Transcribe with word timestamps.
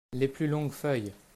Les 0.13 0.27
plus 0.27 0.47
longues 0.47 0.71
feuilles. 0.71 1.13